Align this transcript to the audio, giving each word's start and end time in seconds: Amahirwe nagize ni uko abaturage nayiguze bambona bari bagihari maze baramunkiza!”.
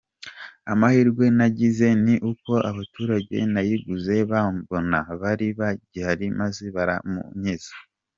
Amahirwe 0.71 1.25
nagize 1.37 1.87
ni 2.05 2.15
uko 2.31 2.51
abaturage 2.69 3.37
nayiguze 3.53 4.15
bambona 4.31 4.97
bari 5.21 5.47
bagihari 5.59 6.25
maze 6.39 6.65
baramunkiza!”. 6.77 7.73